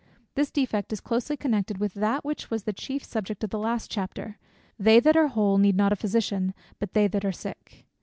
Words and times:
This 0.33 0.49
defect 0.49 0.91
is 0.91 0.99
closely 0.99 1.37
connected 1.37 1.77
with 1.77 1.93
that 1.93 2.25
which 2.25 2.49
was 2.49 2.63
the 2.63 2.73
chief 2.73 3.03
subject 3.03 3.43
of 3.43 3.51
the 3.51 3.59
last 3.59 3.91
chapter: 3.91 4.39
"they 4.79 4.99
that 4.99 5.15
are 5.15 5.27
whole 5.27 5.59
need 5.59 5.75
not 5.75 5.93
a 5.93 5.95
physician, 5.95 6.55
but 6.79 6.93
they 6.93 7.05
that 7.07 7.23
are 7.23 7.31
sick." 7.31 7.85